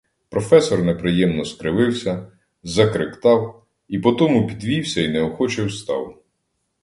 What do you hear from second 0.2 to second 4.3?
Професор неприємно скривився, закректав і по